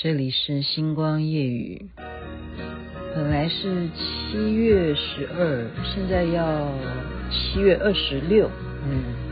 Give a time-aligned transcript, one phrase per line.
[0.00, 1.86] 这里是星光夜雨。
[3.16, 6.70] 本来是七月十二，现在要
[7.28, 8.48] 七月二十六。
[8.88, 9.27] 嗯。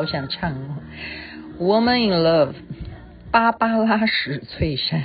[0.00, 0.76] 好想唱哦，
[1.62, 2.52] 《Woman in Love》，
[3.30, 5.02] 芭芭拉史翠珊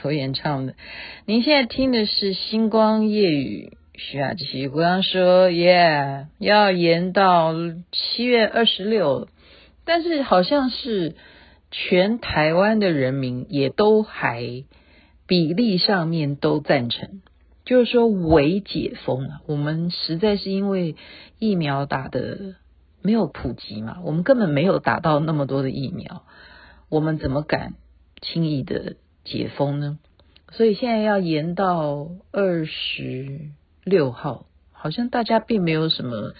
[0.00, 0.76] 所演唱的。
[1.24, 4.68] 您现在听的是《星光夜语》，徐雅琪。
[4.68, 7.54] 我刚说，Yeah，要延到
[7.90, 9.26] 七月二十六，
[9.84, 11.16] 但是好像是
[11.72, 14.62] 全台湾的人民也都还
[15.26, 17.20] 比例上面都赞成，
[17.64, 19.40] 就是说微解封了。
[19.48, 20.94] 我们实在是因为
[21.40, 22.54] 疫苗打的。
[23.02, 26.24] 没有普及嘛，我们根本没有打到那么多的疫苗，
[26.88, 27.74] 我们怎么敢
[28.20, 29.98] 轻易的解封呢？
[30.50, 33.50] 所以现在要延到二十
[33.84, 36.34] 六号，好像大家并没有什么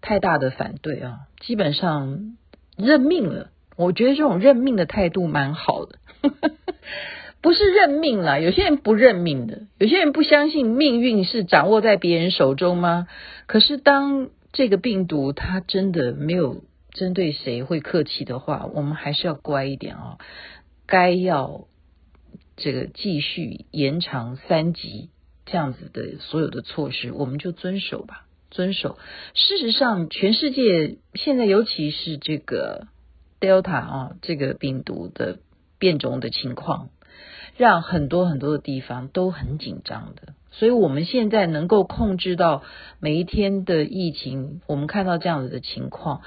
[0.00, 2.36] 太大的反对啊，基本上
[2.76, 3.50] 认命了。
[3.76, 5.98] 我觉得这种认命的态度蛮好的，
[7.40, 13.06] 不是认命了，有些人不认命的，有些人不相信命运是掌握在别人手中吗？
[13.46, 20.18] 可是当这个病毒它真的没有针对谁会客气的话，我们还是要乖一点啊、哦！
[20.86, 21.66] 该要
[22.56, 25.08] 这个继续延长三级
[25.46, 28.98] 这样子的所有的措施，我们就遵守吧，遵守。
[29.32, 32.88] 事实上，全世界现在尤其是这个
[33.40, 35.38] Delta 啊，这个病毒的
[35.78, 36.90] 变种的情况，
[37.56, 40.34] 让很多很多的地方都很紧张的。
[40.52, 42.62] 所以我们现在能够控制到
[43.00, 46.20] 每一天的疫情，我们看到这样子的情况，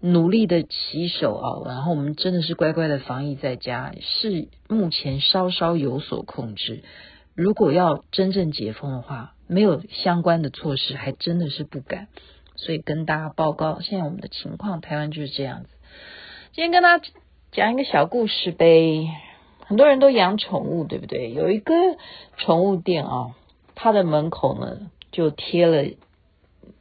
[0.00, 6.84] 努力的洗手啊，然后我们真的是乖乖的防疫在家，是目前稍稍有所控制。
[7.34, 12.08] 如果要真正解封的话，没有相关的措施，还真的是不敢。
[12.56, 15.70] 所以跟大家报告，现在我们的情况，台湾就是这样子。
[16.52, 17.04] 今天跟大家
[17.50, 19.08] 讲一个小故事呗。
[19.64, 21.32] 很多人都养宠物，对不对？
[21.32, 21.74] 有一个
[22.36, 23.36] 宠物店啊。
[23.82, 25.86] 他的门口呢，就贴了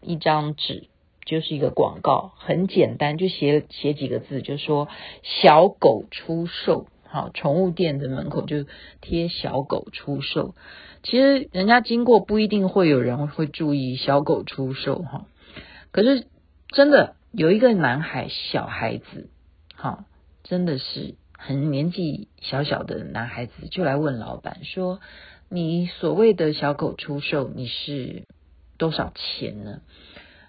[0.02, 0.90] 一张纸，
[1.24, 4.90] 就是一个广告，很简单，就写写几个字，就说
[5.24, 6.88] 小狗出售。
[7.08, 8.66] 好，宠物店的门口就
[9.00, 10.56] 贴小狗出售。
[11.02, 15.26] 其实人家经过不一定会有人会注意小狗出售哈。
[15.92, 16.28] 可是
[16.68, 19.30] 真的有一个男孩，小孩子，
[19.74, 20.04] 哈，
[20.44, 25.00] 真的是很年纪小小的男孩子，就来问老板说。
[25.52, 28.28] 你所谓的小狗出售，你是
[28.78, 29.82] 多少钱呢？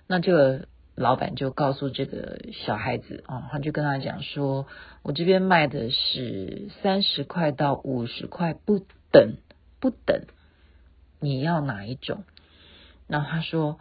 [0.06, 4.66] 那这个老板就告诉这个小孩子啊，他就跟他讲说，
[5.02, 9.38] 我这边卖的是三十块到五十块不等，
[9.80, 10.26] 不等，
[11.18, 12.24] 你要哪一种？
[13.06, 13.78] 那他说，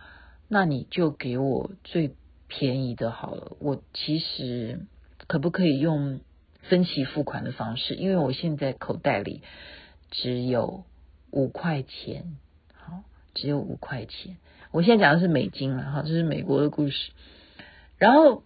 [0.48, 2.16] 那你就给我最
[2.48, 3.58] 便宜的好了。
[3.60, 4.86] 我其实
[5.28, 6.22] 可不可以用
[6.62, 7.96] 分期付款的方式？
[7.96, 9.42] 因为我现在口袋里
[10.12, 10.86] 只有。
[11.32, 12.38] 五块钱，
[12.74, 13.04] 好，
[13.34, 14.38] 只有五块钱。
[14.72, 17.12] 我现在讲的是美金了，哈，这是美国的故事。
[17.98, 18.44] 然后，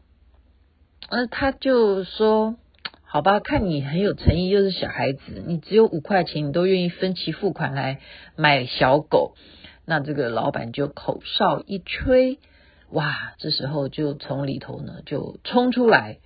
[1.09, 2.55] 呃，他就说，
[3.03, 7.99] 好吧，看你很有诚意，又是小孩子，你只有五块钱，你都愿意分期付款来
[8.35, 9.35] 买小狗。
[9.85, 12.39] 那这个老板就口哨一吹，
[12.89, 16.19] 哇，这时候就从里头呢就冲出来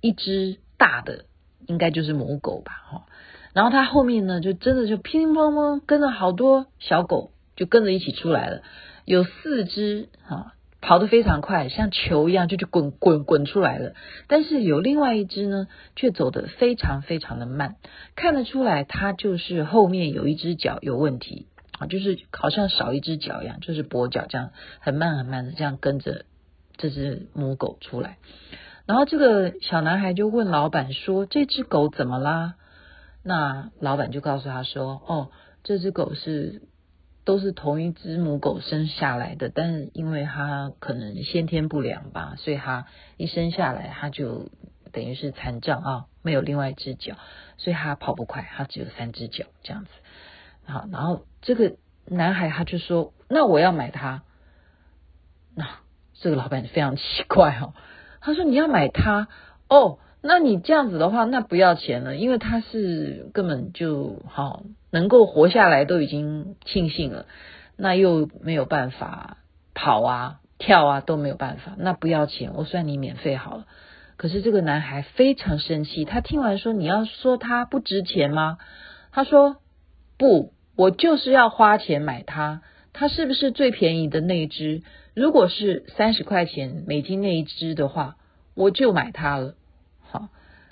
[0.00, 1.26] 一只大的，
[1.66, 3.06] 应该就是母狗吧，哈。
[3.54, 8.62] 然后他后面呢，就真的就乒乒乓乓跟着好多小狗，就跟着一起出来了。
[9.04, 13.94] 有四只啊，跑得非常快，像球一样就就滚滚滚出来了。
[14.26, 17.76] 但是有另外一只呢，却走得非常非常的慢，
[18.14, 21.46] 看得出来它就是后面有一只脚有问题
[21.78, 24.50] 啊，就是好像少一只脚一样，就是跛脚这样，
[24.80, 26.26] 很慢很慢的这样跟着
[26.76, 28.18] 这只母狗出来。
[28.86, 32.54] 然后这个小男孩就问老板说：“这只狗怎么啦？”
[33.28, 35.30] 那老板就告诉他说：“哦，
[35.62, 36.62] 这只狗是
[37.26, 42.86] 都是同一只母狗生下来的，但是因为它可能先天不良吧，所以它
[43.18, 44.48] 一生下来它就
[44.92, 47.16] 等于是残障啊，没有另外一只脚，
[47.58, 49.90] 所以它跑不快，它只有三只脚这样子。
[50.64, 51.76] 好，然后这个
[52.06, 54.22] 男孩他就说：“那我要买它。”
[55.54, 55.68] 那
[56.14, 57.74] 这个老板非常奇怪哦，
[58.22, 59.28] 他说：“你要买它
[59.68, 59.98] 哦？
[60.22, 67.26] 那你这样子的话，那不要钱了，因为他是根本就好能够活下来都已经庆幸了，
[67.76, 69.38] 那又没有办法
[69.74, 73.66] 跑啊。”跳啊都没有办法，那不要钱，我算你免费好了。
[74.16, 78.58] 可是这个男孩非常生气，他听完说：“你要说他不值钱吗？”
[79.14, 79.58] 他说
[80.18, 82.62] ：“不，我就是要花钱买它。
[82.92, 84.82] 它是不是最便宜的那一只？
[85.14, 88.16] 如果是三十块钱美金那一只的话，
[88.56, 89.54] 我就买它了。”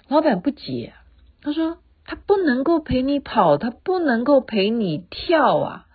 [0.08, 0.94] 老板不解，
[1.40, 5.86] 他说：“他不能够陪你跑，他不能够陪你跳啊。”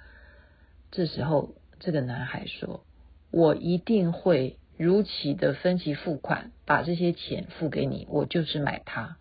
[0.91, 2.83] 这时候，这个男孩说。
[3.33, 8.05] 我一定会如期的分期付款，把这些钱付给你。
[8.09, 9.15] 我就是买它，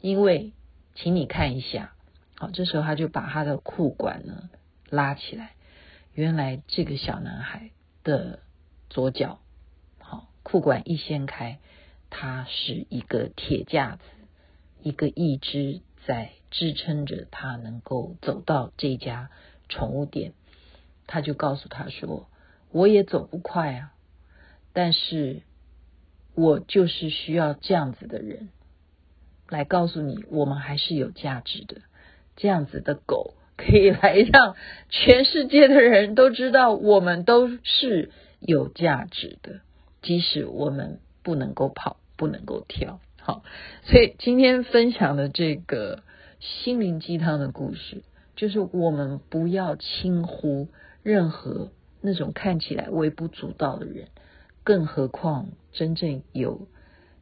[0.00, 0.54] 因为，
[0.94, 1.92] 请你看一下。
[2.36, 4.48] 好，这时候他就把他的裤管呢
[4.88, 5.50] 拉起来，
[6.14, 7.70] 原来这个小男孩
[8.02, 8.38] 的
[8.88, 9.40] 左脚，
[9.98, 11.58] 好，裤管一掀开，
[12.08, 14.02] 它是一个铁架子，
[14.82, 19.30] 一个义肢在支撑着他能够走到这家
[19.68, 20.32] 宠物店。
[21.06, 22.26] 他就告诉他说。
[22.72, 23.92] 我也走不快啊，
[24.72, 25.42] 但是
[26.36, 28.48] 我就是需要这样子的人
[29.48, 31.78] 来告诉你，我们还是有价值的。
[32.36, 34.54] 这样子的狗可以来让
[34.88, 39.62] 全世界的人都知道，我们都是有价值的，
[40.00, 43.00] 即使我们不能够跑，不能够跳。
[43.30, 43.44] 好，
[43.84, 46.02] 所以今天分享的这个
[46.40, 48.02] 心灵鸡汤的故事，
[48.34, 50.66] 就是我们不要轻忽
[51.04, 51.70] 任何。
[52.02, 54.08] 那种看起来微不足道的人，
[54.64, 56.66] 更何况真正有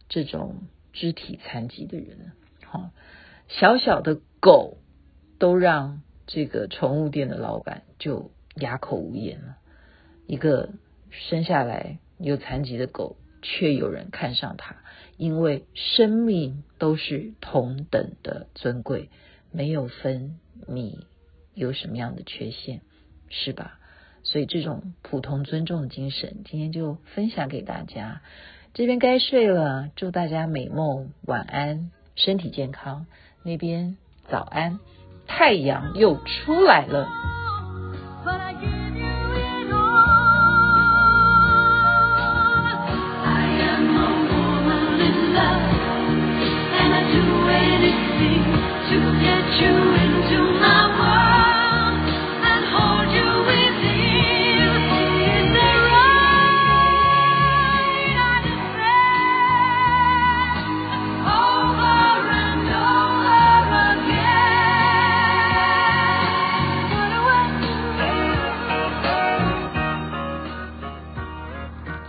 [0.08, 0.62] 这种
[0.94, 2.32] 肢体残疾的人，
[2.64, 2.90] 好，
[3.48, 4.78] 小小的狗
[5.38, 9.56] 都让这个宠物店的老板就哑口无言了。
[10.26, 10.70] 一个
[11.10, 14.76] 生下来有残疾的狗，却有人看上他，
[15.16, 19.10] 因为生命都是同等的尊贵，
[19.50, 21.06] 没有分你
[21.54, 22.80] 有什么样的缺陷，
[23.28, 23.78] 是吧？
[24.22, 28.20] 所以这种普通尊重的精神，今天就分享给大家。
[28.74, 33.06] 这边该睡了，祝大家美梦，晚安，身体健康。
[33.42, 33.96] 那边
[34.28, 34.78] 早安，
[35.26, 37.08] 太阳又出来了。